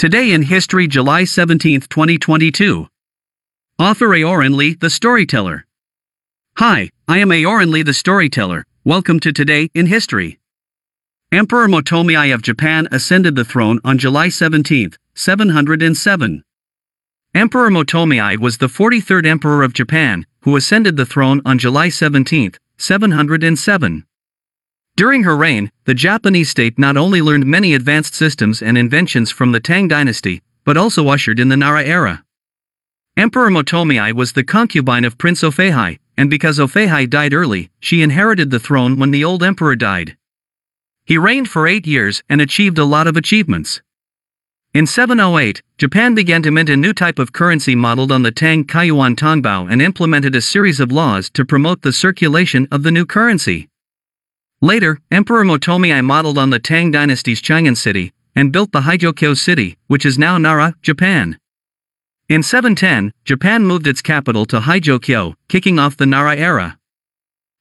[0.00, 2.88] Today in History, July 17, 2022.
[3.78, 5.66] Author Aoran Lee, the Storyteller.
[6.56, 8.64] Hi, I am Aoran Lee, the Storyteller.
[8.82, 10.40] Welcome to Today in History.
[11.30, 16.44] Emperor Motomi of Japan ascended the throne on July 17, 707.
[17.34, 22.52] Emperor Motomi was the 43rd emperor of Japan, who ascended the throne on July 17,
[22.78, 24.06] 707.
[25.00, 29.50] During her reign, the Japanese state not only learned many advanced systems and inventions from
[29.50, 32.22] the Tang dynasty, but also ushered in the Nara era.
[33.16, 38.50] Emperor Motomi was the concubine of Prince Ofei, and because Ofei died early, she inherited
[38.50, 40.18] the throne when the old emperor died.
[41.06, 43.80] He reigned for eight years and achieved a lot of achievements.
[44.74, 48.64] In 708, Japan began to mint a new type of currency modeled on the Tang
[48.66, 53.06] Kaiyuan Tongbao and implemented a series of laws to promote the circulation of the new
[53.06, 53.70] currency.
[54.62, 59.78] Later, Emperor Motomi modeled on the Tang dynasty's Chang'an city and built the Heijokyo city,
[59.86, 61.38] which is now Nara, Japan.
[62.28, 66.78] In 710, Japan moved its capital to Heijokyo, kicking off the Nara era.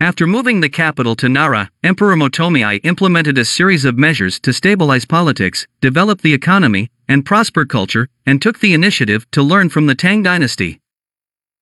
[0.00, 5.04] After moving the capital to Nara, Emperor Motomi implemented a series of measures to stabilize
[5.04, 9.94] politics, develop the economy, and prosper culture, and took the initiative to learn from the
[9.94, 10.80] Tang dynasty.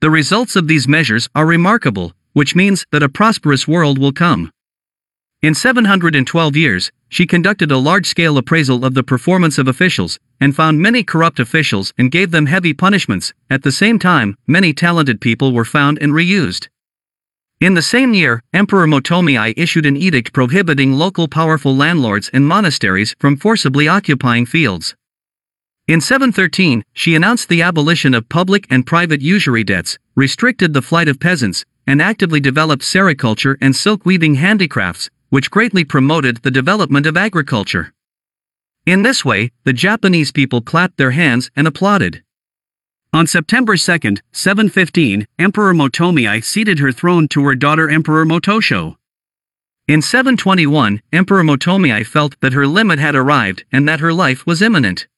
[0.00, 4.50] The results of these measures are remarkable, which means that a prosperous world will come.
[5.42, 10.54] In 712 years, she conducted a large scale appraisal of the performance of officials, and
[10.54, 13.32] found many corrupt officials and gave them heavy punishments.
[13.48, 16.68] At the same time, many talented people were found and reused.
[17.58, 23.16] In the same year, Emperor Motomi issued an edict prohibiting local powerful landlords and monasteries
[23.18, 24.94] from forcibly occupying fields.
[25.88, 31.08] In 713, she announced the abolition of public and private usury debts, restricted the flight
[31.08, 37.06] of peasants, and actively developed sericulture and silk weaving handicrafts, which greatly promoted the development
[37.06, 37.92] of agriculture.
[38.86, 42.22] In this way, the Japanese people clapped their hands and applauded.
[43.12, 48.96] On September 2, 715, Emperor Motomi ceded her throne to her daughter Emperor Motosho.
[49.88, 54.62] In 721, Emperor Motomi felt that her limit had arrived and that her life was
[54.62, 55.08] imminent.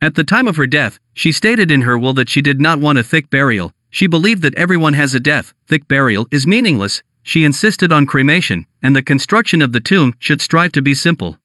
[0.00, 2.78] At the time of her death, she stated in her will that she did not
[2.78, 7.02] want a thick burial, she believed that everyone has a death, thick burial is meaningless,
[7.22, 11.38] she insisted on cremation, and the construction of the tomb should strive to be simple.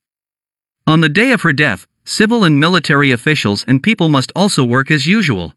[0.87, 4.91] On the day of her death, civil and military officials and people must also work
[4.91, 5.53] as usual.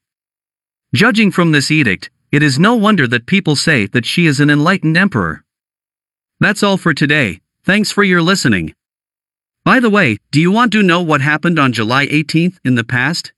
[0.94, 4.50] Judging from this edict, it is no wonder that people say that she is an
[4.50, 5.44] enlightened emperor.
[6.40, 8.74] That's all for today, thanks for your listening.
[9.64, 12.84] By the way, do you want to know what happened on July 18th in the
[12.84, 13.32] past?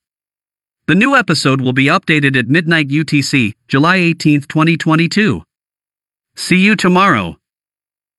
[0.86, 5.42] The new episode will be updated at midnight UTC, July 18, 2022.
[6.40, 7.39] See you tomorrow.